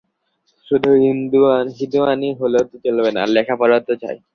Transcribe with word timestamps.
শুধু 0.67 0.89
হিঁদুয়ানি 1.77 2.29
হলেও 2.39 2.63
তো 2.69 2.75
চলবে 2.85 3.09
না– 3.15 3.31
লেখা-পড়াও 3.35 3.81
তো 3.87 3.93
চাই! 4.01 4.17